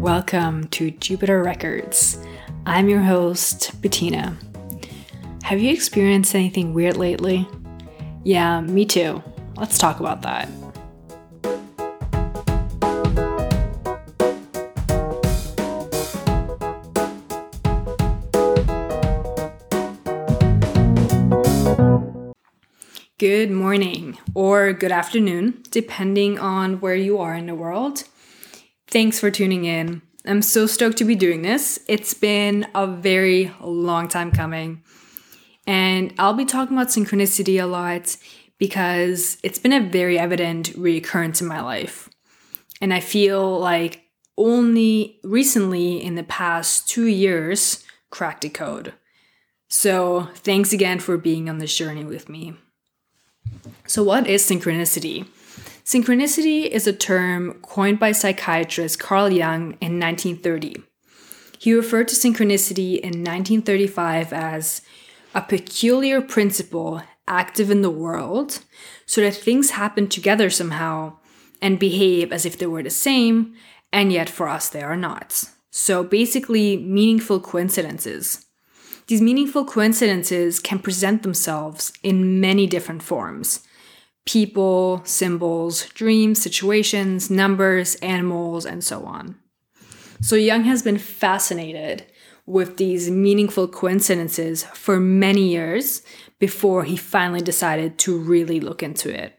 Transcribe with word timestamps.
Welcome 0.00 0.68
to 0.70 0.90
Jupiter 0.92 1.42
Records. 1.42 2.18
I'm 2.64 2.88
your 2.88 3.00
host, 3.00 3.80
Bettina. 3.82 4.38
Have 5.42 5.60
you 5.60 5.72
experienced 5.72 6.34
anything 6.34 6.72
weird 6.72 6.96
lately? 6.96 7.46
Yeah, 8.22 8.62
me 8.62 8.86
too. 8.86 9.22
Let's 9.56 9.76
talk 9.76 10.00
about 10.00 10.22
that. 10.22 10.48
Good 23.24 23.50
morning 23.50 24.18
or 24.34 24.74
good 24.74 24.92
afternoon, 24.92 25.62
depending 25.70 26.38
on 26.38 26.78
where 26.80 26.94
you 26.94 27.18
are 27.20 27.34
in 27.34 27.46
the 27.46 27.54
world. 27.54 28.04
Thanks 28.86 29.18
for 29.18 29.30
tuning 29.30 29.64
in. 29.64 30.02
I'm 30.26 30.42
so 30.42 30.66
stoked 30.66 30.98
to 30.98 31.06
be 31.06 31.14
doing 31.14 31.40
this. 31.40 31.80
It's 31.88 32.12
been 32.12 32.66
a 32.74 32.86
very 32.86 33.50
long 33.62 34.08
time 34.08 34.30
coming. 34.30 34.82
And 35.66 36.12
I'll 36.18 36.34
be 36.34 36.44
talking 36.44 36.76
about 36.76 36.88
synchronicity 36.88 37.58
a 37.62 37.64
lot 37.64 38.14
because 38.58 39.38
it's 39.42 39.58
been 39.58 39.72
a 39.72 39.88
very 39.88 40.18
evident 40.18 40.74
reoccurrence 40.74 41.40
in 41.40 41.46
my 41.46 41.62
life. 41.62 42.10
And 42.82 42.92
I 42.92 43.00
feel 43.00 43.58
like 43.58 44.02
only 44.36 45.18
recently 45.24 45.96
in 45.96 46.16
the 46.16 46.24
past 46.24 46.90
two 46.90 47.06
years 47.06 47.84
cracked 48.10 48.42
the 48.42 48.50
code. 48.50 48.92
So 49.70 50.28
thanks 50.34 50.74
again 50.74 50.98
for 50.98 51.16
being 51.16 51.48
on 51.48 51.56
this 51.56 51.74
journey 51.74 52.04
with 52.04 52.28
me. 52.28 52.58
So, 53.86 54.02
what 54.02 54.26
is 54.26 54.42
synchronicity? 54.42 55.26
Synchronicity 55.84 56.66
is 56.66 56.86
a 56.86 56.92
term 56.92 57.54
coined 57.62 57.98
by 57.98 58.12
psychiatrist 58.12 58.98
Carl 58.98 59.30
Jung 59.30 59.76
in 59.80 60.00
1930. 60.00 60.82
He 61.58 61.74
referred 61.74 62.08
to 62.08 62.14
synchronicity 62.14 62.98
in 62.98 63.22
1935 63.22 64.32
as 64.32 64.82
a 65.34 65.42
peculiar 65.42 66.20
principle 66.20 67.02
active 67.26 67.70
in 67.70 67.82
the 67.82 67.90
world 67.90 68.60
so 69.06 69.20
that 69.20 69.34
things 69.34 69.70
happen 69.70 70.08
together 70.08 70.50
somehow 70.50 71.16
and 71.60 71.78
behave 71.78 72.32
as 72.32 72.44
if 72.44 72.58
they 72.58 72.66
were 72.66 72.82
the 72.82 72.90
same, 72.90 73.54
and 73.92 74.12
yet 74.12 74.28
for 74.28 74.48
us 74.48 74.68
they 74.68 74.82
are 74.82 74.96
not. 74.96 75.44
So 75.70 76.04
basically, 76.04 76.76
meaningful 76.76 77.40
coincidences. 77.40 78.43
These 79.06 79.20
meaningful 79.20 79.64
coincidences 79.64 80.60
can 80.60 80.78
present 80.78 81.22
themselves 81.22 81.92
in 82.02 82.40
many 82.40 82.66
different 82.66 83.02
forms 83.02 83.60
people, 84.26 85.02
symbols, 85.04 85.86
dreams, 85.90 86.40
situations, 86.40 87.30
numbers, 87.30 87.94
animals, 87.96 88.64
and 88.64 88.82
so 88.82 89.04
on. 89.04 89.36
So 90.22 90.34
Jung 90.36 90.64
has 90.64 90.82
been 90.82 90.96
fascinated 90.96 92.06
with 92.46 92.78
these 92.78 93.10
meaningful 93.10 93.68
coincidences 93.68 94.64
for 94.64 94.98
many 94.98 95.48
years 95.48 96.02
before 96.38 96.84
he 96.84 96.96
finally 96.96 97.40
decided 97.40 97.98
to 97.98 98.18
really 98.18 98.60
look 98.60 98.82
into 98.82 99.10
it. 99.10 99.38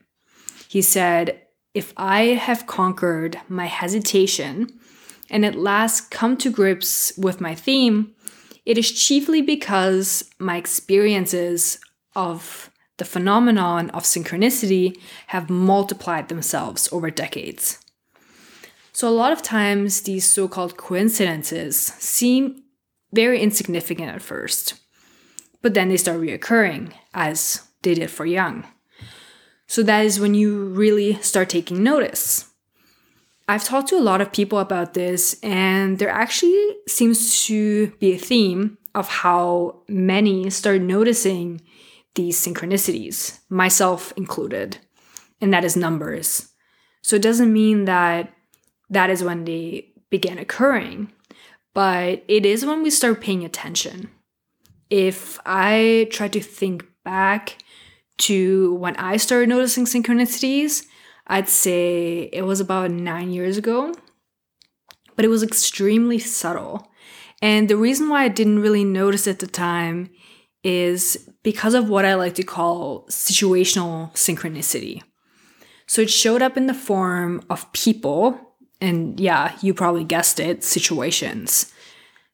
He 0.68 0.82
said, 0.82 1.42
If 1.74 1.94
I 1.98 2.22
have 2.36 2.68
conquered 2.68 3.40
my 3.48 3.66
hesitation 3.66 4.80
and 5.30 5.46
at 5.46 5.56
last 5.56 6.12
come 6.12 6.38
to 6.38 6.52
grips 6.52 7.14
with 7.18 7.42
my 7.42 7.56
theme, 7.56 8.14
it 8.66 8.78
is 8.78 8.92
chiefly 8.92 9.42
because 9.42 10.30
my 10.40 10.58
experiences 10.58 11.80
of 12.16 12.72
the 12.98 13.06
phenomenon 13.06 13.90
of 13.92 14.04
synchronicity 14.04 14.98
have 15.28 15.50
multiplied 15.50 16.30
themselves 16.30 16.90
over 16.92 17.12
decades. 17.12 17.80
So, 18.94 19.10
a 19.10 19.12
lot 19.12 19.34
of 19.34 19.42
times, 19.42 20.02
these 20.02 20.26
so 20.26 20.48
called 20.48 20.78
coincidences 20.78 21.76
seem 21.78 22.64
very 23.12 23.42
insignificant 23.42 24.10
at 24.10 24.22
first, 24.22 24.76
but 25.62 25.74
then 25.74 25.90
they 25.90 25.98
start 25.98 26.22
reoccurring, 26.22 26.94
as 27.14 27.68
they 27.82 27.94
did 27.94 28.10
for 28.10 28.26
Jung. 28.26 28.66
So, 29.68 29.84
that 29.84 30.06
is 30.06 30.20
when 30.20 30.34
you 30.34 30.68
really 30.68 31.16
start 31.16 31.50
taking 31.50 31.84
notice. 31.84 32.50
I've 33.48 33.64
talked 33.64 33.90
to 33.90 33.98
a 33.98 34.02
lot 34.02 34.22
of 34.22 34.32
people 34.32 34.58
about 34.58 34.96
this, 34.96 35.40
and 35.44 36.00
there 36.00 36.10
actually 36.10 36.78
seems 36.88 37.46
to 37.46 37.88
be 38.00 38.14
a 38.14 38.18
theme 38.18 38.78
of 38.96 39.08
how 39.08 39.82
many 39.88 40.50
start 40.50 40.82
noticing 40.82 41.62
these 42.16 42.44
synchronicities, 42.44 43.40
myself 43.50 44.14
included, 44.18 44.78
and 45.42 45.54
that 45.54 45.66
is 45.66 45.76
numbers. 45.76 46.52
So 47.04 47.18
it 47.18 47.22
doesn't 47.22 47.54
mean 47.54 47.86
that 47.86 48.34
that 48.90 49.10
is 49.10 49.24
when 49.24 49.46
they 49.46 49.92
began 50.10 50.40
occurring, 50.40 51.12
but 51.74 52.24
it 52.28 52.46
is 52.46 52.66
when 52.66 52.82
we 52.82 52.90
start 52.90 53.22
paying 53.22 53.44
attention. 53.44 54.10
If 54.90 55.40
I 55.46 56.08
try 56.10 56.30
to 56.30 56.40
think 56.40 56.86
back 57.04 57.58
to 58.20 58.74
when 58.76 58.96
I 58.96 59.18
started 59.18 59.50
noticing 59.50 59.86
synchronicities, 59.86 60.88
I'd 61.28 61.50
say 61.50 62.30
it 62.32 62.44
was 62.44 62.60
about 62.60 62.92
nine 62.92 63.32
years 63.32 63.58
ago, 63.58 63.94
but 65.16 65.26
it 65.26 65.30
was 65.30 65.44
extremely 65.44 66.20
subtle. 66.20 66.92
And 67.42 67.70
the 67.70 67.78
reason 67.78 68.10
why 68.10 68.24
I 68.24 68.28
didn't 68.28 68.62
really 68.62 68.84
notice 68.84 69.28
at 69.28 69.40
the 69.40 69.48
time 69.48 70.10
is 70.64 71.30
because 71.44 71.74
of 71.74 71.90
what 71.90 72.06
I 72.06 72.16
like 72.16 72.36
to 72.36 72.44
call 72.44 73.06
situational 73.08 74.12
synchronicity. 74.14 75.02
So 75.88 76.02
it 76.02 76.10
showed 76.10 76.42
up 76.42 76.58
in 76.58 76.66
the 76.66 76.74
form 76.74 77.44
of 77.50 77.72
people, 77.72 78.40
and 78.82 79.20
yeah, 79.20 79.56
you 79.62 79.74
probably 79.74 80.04
guessed 80.04 80.40
it, 80.40 80.64
situations. 80.64 81.72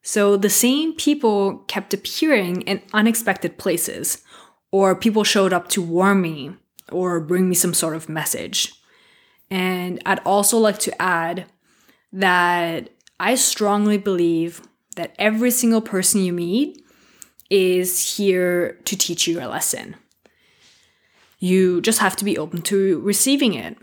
So 0.02 0.36
the 0.36 0.50
same 0.50 0.94
people 0.94 1.58
kept 1.68 1.94
appearing 1.94 2.62
in 2.62 2.82
unexpected 2.92 3.58
places, 3.58 4.22
or 4.70 4.96
people 4.96 5.24
showed 5.24 5.52
up 5.52 5.68
to 5.68 5.82
warn 5.82 6.22
me 6.22 6.52
or 6.90 7.20
bring 7.20 7.48
me 7.48 7.54
some 7.54 7.74
sort 7.74 7.94
of 7.94 8.08
message. 8.08 8.72
And 9.50 10.00
I'd 10.06 10.20
also 10.20 10.58
like 10.58 10.78
to 10.80 11.02
add 11.02 11.46
that 12.12 12.88
I 13.20 13.34
strongly 13.34 13.98
believe 13.98 14.62
that 14.96 15.14
every 15.18 15.50
single 15.50 15.80
person 15.80 16.22
you 16.22 16.32
meet 16.32 16.84
is 17.50 18.16
here 18.16 18.78
to 18.84 18.96
teach 18.96 19.26
you 19.26 19.40
a 19.40 19.48
lesson. 19.48 19.96
You 21.38 21.80
just 21.80 21.98
have 21.98 22.16
to 22.16 22.24
be 22.24 22.38
open 22.38 22.62
to 22.62 23.00
receiving 23.00 23.54
it. 23.54 23.76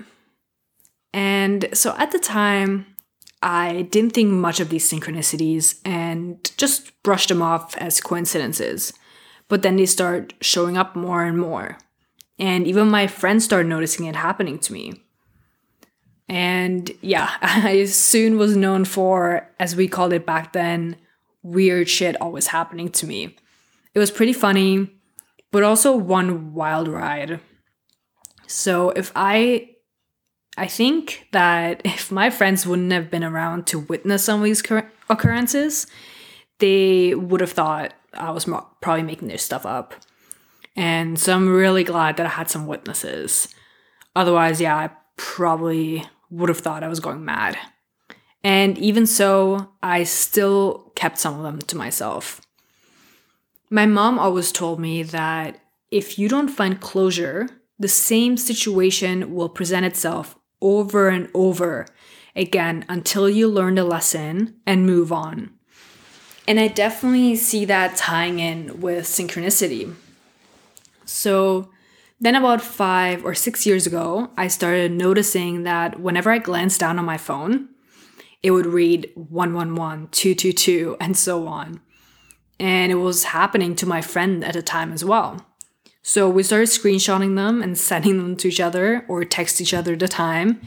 And 1.13 1.69
so 1.73 1.95
at 1.97 2.11
the 2.11 2.19
time, 2.19 2.85
I 3.41 3.83
didn't 3.83 4.13
think 4.13 4.31
much 4.31 4.59
of 4.59 4.69
these 4.69 4.89
synchronicities 4.89 5.79
and 5.85 6.51
just 6.57 6.91
brushed 7.03 7.29
them 7.29 7.41
off 7.41 7.77
as 7.77 8.01
coincidences. 8.01 8.93
But 9.47 9.61
then 9.61 9.77
they 9.77 9.85
start 9.85 10.33
showing 10.41 10.77
up 10.77 10.95
more 10.95 11.23
and 11.23 11.37
more. 11.37 11.77
And 12.37 12.67
even 12.67 12.89
my 12.89 13.07
friends 13.07 13.45
started 13.45 13.67
noticing 13.67 14.05
it 14.05 14.15
happening 14.15 14.59
to 14.59 14.73
me. 14.73 15.03
And 16.29 16.91
yeah, 17.01 17.31
I 17.41 17.85
soon 17.85 18.37
was 18.37 18.55
known 18.55 18.85
for, 18.85 19.49
as 19.59 19.75
we 19.75 19.87
called 19.87 20.13
it 20.13 20.25
back 20.25 20.53
then, 20.53 20.95
weird 21.41 21.89
shit 21.89 22.19
always 22.21 22.47
happening 22.47 22.89
to 22.89 23.07
me. 23.07 23.35
It 23.93 23.99
was 23.99 24.11
pretty 24.11 24.33
funny, 24.33 24.89
but 25.51 25.63
also 25.63 25.95
one 25.95 26.53
wild 26.53 26.87
ride. 26.87 27.39
So 28.47 28.91
if 28.91 29.11
I 29.15 29.71
I 30.57 30.67
think 30.67 31.27
that 31.31 31.81
if 31.85 32.11
my 32.11 32.29
friends 32.29 32.67
wouldn't 32.67 32.91
have 32.91 33.09
been 33.09 33.23
around 33.23 33.65
to 33.67 33.79
witness 33.79 34.23
some 34.23 34.39
of 34.41 34.45
these 34.45 34.63
occurrences, 35.09 35.87
they 36.59 37.15
would 37.15 37.41
have 37.41 37.51
thought 37.51 37.93
I 38.13 38.31
was 38.31 38.45
probably 38.81 39.03
making 39.03 39.29
this 39.29 39.43
stuff 39.43 39.65
up. 39.65 39.95
And 40.75 41.19
so 41.19 41.33
I'm 41.33 41.49
really 41.49 41.83
glad 41.83 42.17
that 42.17 42.25
I 42.25 42.29
had 42.29 42.49
some 42.49 42.67
witnesses. 42.67 43.47
Otherwise, 44.15 44.61
yeah, 44.61 44.75
I 44.75 44.89
probably 45.17 46.05
would 46.29 46.49
have 46.49 46.59
thought 46.59 46.83
I 46.83 46.87
was 46.87 46.99
going 46.99 47.23
mad. 47.23 47.57
And 48.43 48.77
even 48.77 49.05
so, 49.05 49.71
I 49.83 50.03
still 50.03 50.91
kept 50.95 51.19
some 51.19 51.35
of 51.35 51.43
them 51.43 51.59
to 51.59 51.77
myself. 51.77 52.41
My 53.69 53.85
mom 53.85 54.17
always 54.17 54.51
told 54.51 54.79
me 54.79 55.03
that 55.03 55.59
if 55.91 56.17
you 56.17 56.29
don't 56.29 56.47
find 56.47 56.79
closure, 56.79 57.49
the 57.77 57.87
same 57.87 58.37
situation 58.37 59.33
will 59.33 59.49
present 59.49 59.85
itself 59.85 60.37
over 60.61 61.09
and 61.09 61.29
over 61.33 61.85
again 62.35 62.85
until 62.89 63.29
you 63.29 63.47
learn 63.47 63.75
the 63.75 63.83
lesson 63.83 64.55
and 64.65 64.85
move 64.85 65.11
on. 65.11 65.51
And 66.47 66.59
I 66.59 66.67
definitely 66.67 67.35
see 67.35 67.65
that 67.65 67.95
tying 67.95 68.39
in 68.39 68.81
with 68.81 69.05
synchronicity. 69.05 69.93
So, 71.05 71.69
then, 72.19 72.35
about 72.35 72.61
five 72.61 73.23
or 73.23 73.33
six 73.33 73.65
years 73.65 73.87
ago, 73.87 74.31
I 74.37 74.47
started 74.47 74.91
noticing 74.91 75.63
that 75.63 75.99
whenever 75.99 76.29
I 76.31 76.39
glanced 76.39 76.79
down 76.79 76.99
on 76.99 77.05
my 77.05 77.17
phone, 77.17 77.69
it 78.43 78.51
would 78.51 78.65
read 78.65 79.09
111, 79.15 80.09
222, 80.11 80.97
and 80.99 81.15
so 81.15 81.47
on. 81.47 81.81
And 82.59 82.91
it 82.91 82.95
was 82.95 83.25
happening 83.25 83.75
to 83.77 83.85
my 83.85 84.01
friend 84.01 84.43
at 84.43 84.53
the 84.53 84.61
time 84.61 84.91
as 84.91 85.05
well. 85.05 85.45
So 86.01 86.29
we 86.29 86.43
started 86.43 86.67
screenshotting 86.67 87.35
them 87.35 87.61
and 87.61 87.77
sending 87.89 88.17
them 88.17 88.35
to 88.37 88.49
each 88.49 88.59
other 88.59 89.05
or 89.07 89.23
text 89.23 89.61
each 89.61 89.73
other 89.73 89.93
at 89.93 89.99
the 89.99 90.07
time. 90.07 90.61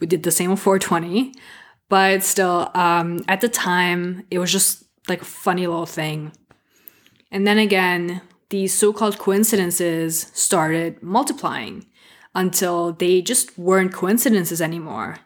We 0.00 0.06
did 0.06 0.24
the 0.24 0.32
same 0.32 0.50
on 0.50 0.56
420. 0.56 1.34
But 1.88 2.22
still, 2.22 2.70
um, 2.74 3.20
at 3.28 3.40
the 3.40 3.48
time, 3.48 4.26
it 4.30 4.38
was 4.38 4.50
just 4.50 4.84
like 5.08 5.22
a 5.22 5.26
funny 5.26 5.66
little 5.66 5.86
thing. 5.86 6.32
And 7.30 7.46
then 7.46 7.58
again, 7.58 8.22
these 8.54 8.72
so 8.72 8.92
called 8.92 9.18
coincidences 9.18 10.30
started 10.32 11.02
multiplying 11.02 11.84
until 12.36 12.92
they 12.92 13.20
just 13.20 13.58
weren't 13.58 13.92
coincidences 13.92 14.62
anymore. 14.62 15.18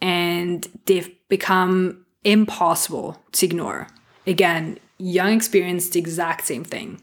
And 0.00 0.66
they've 0.86 1.10
become 1.28 2.06
impossible 2.24 3.22
to 3.32 3.44
ignore. 3.44 3.86
Again, 4.26 4.78
Jung 4.96 5.34
experienced 5.34 5.92
the 5.92 5.98
exact 5.98 6.46
same 6.46 6.64
thing. 6.64 7.02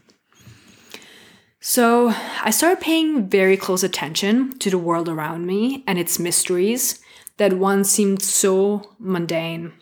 So 1.60 2.12
I 2.42 2.50
started 2.50 2.80
paying 2.80 3.28
very 3.28 3.56
close 3.56 3.84
attention 3.84 4.58
to 4.58 4.70
the 4.70 4.78
world 4.78 5.08
around 5.08 5.46
me 5.46 5.84
and 5.86 5.96
its 5.96 6.18
mysteries 6.18 7.00
that 7.36 7.52
once 7.52 7.88
seemed 7.88 8.20
so 8.20 8.82
mundane. 8.98 9.74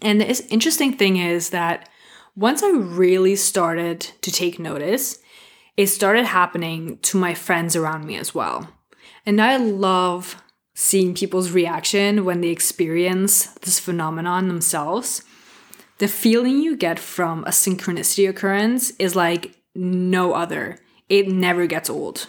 And 0.00 0.22
the 0.22 0.46
interesting 0.48 0.96
thing 0.96 1.18
is 1.18 1.50
that 1.50 1.90
once 2.36 2.62
I 2.62 2.70
really 2.70 3.36
started 3.36 4.00
to 4.00 4.30
take 4.30 4.58
notice, 4.58 5.18
it 5.76 5.86
started 5.86 6.24
happening 6.26 6.98
to 6.98 7.16
my 7.16 7.34
friends 7.34 7.76
around 7.76 8.06
me 8.06 8.16
as 8.16 8.34
well. 8.34 8.68
And 9.26 9.40
I 9.40 9.56
love 9.56 10.42
seeing 10.74 11.14
people's 11.14 11.52
reaction 11.52 12.24
when 12.24 12.40
they 12.40 12.48
experience 12.48 13.46
this 13.62 13.78
phenomenon 13.78 14.48
themselves. 14.48 15.22
The 15.98 16.08
feeling 16.08 16.58
you 16.60 16.76
get 16.76 16.98
from 16.98 17.44
a 17.44 17.50
synchronicity 17.50 18.28
occurrence 18.28 18.90
is 18.98 19.14
like 19.14 19.56
no 19.74 20.32
other. 20.32 20.80
It 21.08 21.28
never 21.28 21.66
gets 21.66 21.88
old. 21.88 22.26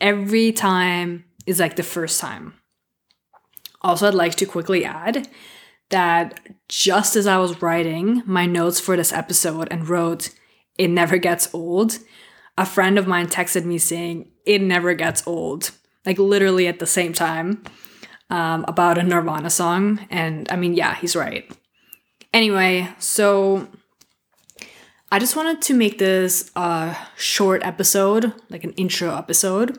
Every 0.00 0.52
time 0.52 1.24
is 1.46 1.60
like 1.60 1.76
the 1.76 1.82
first 1.82 2.20
time. 2.20 2.54
Also, 3.80 4.08
I'd 4.08 4.14
like 4.14 4.34
to 4.36 4.46
quickly 4.46 4.84
add 4.84 5.28
that 5.90 6.40
just 6.68 7.16
as 7.16 7.26
I 7.26 7.38
was 7.38 7.62
writing 7.62 8.22
my 8.26 8.46
notes 8.46 8.78
for 8.80 8.96
this 8.96 9.12
episode 9.12 9.68
and 9.70 9.88
wrote, 9.88 10.30
It 10.76 10.88
never 10.88 11.18
gets 11.18 11.52
old, 11.54 11.98
a 12.56 12.66
friend 12.66 12.98
of 12.98 13.06
mine 13.06 13.28
texted 13.28 13.64
me 13.64 13.78
saying, 13.78 14.30
It 14.44 14.60
never 14.60 14.94
gets 14.94 15.26
old, 15.26 15.70
like 16.04 16.18
literally 16.18 16.66
at 16.66 16.78
the 16.78 16.86
same 16.86 17.12
time, 17.12 17.62
um, 18.30 18.64
about 18.68 18.98
a 18.98 19.02
Nirvana 19.02 19.50
song. 19.50 20.06
And 20.10 20.50
I 20.50 20.56
mean, 20.56 20.74
yeah, 20.74 20.94
he's 20.96 21.16
right. 21.16 21.50
Anyway, 22.34 22.88
so 22.98 23.68
I 25.10 25.18
just 25.18 25.36
wanted 25.36 25.62
to 25.62 25.74
make 25.74 25.98
this 25.98 26.50
a 26.54 26.96
short 27.16 27.62
episode, 27.64 28.34
like 28.50 28.64
an 28.64 28.72
intro 28.72 29.16
episode. 29.16 29.78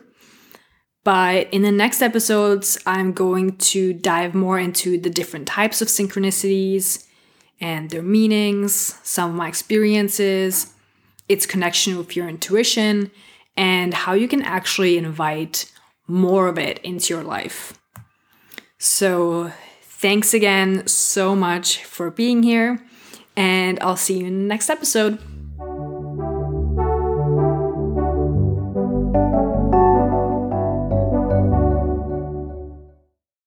But 1.02 1.52
in 1.52 1.62
the 1.62 1.72
next 1.72 2.02
episodes, 2.02 2.78
I'm 2.86 3.12
going 3.12 3.56
to 3.56 3.92
dive 3.92 4.34
more 4.34 4.58
into 4.58 5.00
the 5.00 5.10
different 5.10 5.48
types 5.48 5.80
of 5.80 5.88
synchronicities 5.88 7.06
and 7.60 7.90
their 7.90 8.02
meanings, 8.02 8.98
some 9.02 9.30
of 9.30 9.36
my 9.36 9.48
experiences, 9.48 10.74
its 11.28 11.46
connection 11.46 11.96
with 11.96 12.16
your 12.16 12.28
intuition, 12.28 13.10
and 13.56 13.94
how 13.94 14.12
you 14.12 14.28
can 14.28 14.42
actually 14.42 14.98
invite 14.98 15.70
more 16.06 16.48
of 16.48 16.58
it 16.58 16.78
into 16.80 17.14
your 17.14 17.22
life. 17.22 17.78
So, 18.78 19.52
thanks 19.82 20.34
again 20.34 20.86
so 20.86 21.36
much 21.36 21.84
for 21.84 22.10
being 22.10 22.42
here, 22.42 22.82
and 23.36 23.78
I'll 23.80 23.96
see 23.96 24.18
you 24.18 24.26
in 24.26 24.38
the 24.38 24.48
next 24.48 24.70
episode. 24.70 25.18